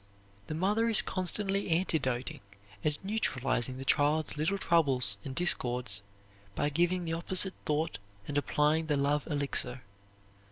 The 0.47 0.55
mother 0.55 0.89
is 0.89 1.03
constantly 1.03 1.69
antidoting 1.69 2.39
and 2.83 2.97
neutralizing 3.03 3.77
the 3.77 3.85
child's 3.85 4.35
little 4.35 4.57
troubles 4.57 5.15
and 5.23 5.35
discords 5.35 6.01
by 6.55 6.69
giving 6.71 7.05
the 7.05 7.13
opposite 7.13 7.53
thought 7.67 7.99
and 8.27 8.35
applying 8.35 8.87
the 8.87 8.97
love 8.97 9.27
elixir. 9.27 9.83